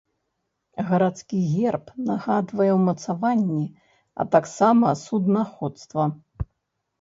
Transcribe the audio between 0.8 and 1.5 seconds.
Гарадскі